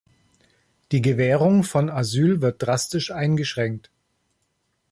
Die 0.91 1.03
Gewährung 1.03 1.63
von 1.63 1.87
Asyl 1.91 2.41
wird 2.41 2.63
drastisch 2.63 3.11
eingeschränkt. 3.11 3.91